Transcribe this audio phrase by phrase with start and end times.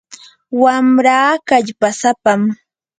[0.61, 2.41] wamraa kallpasapam.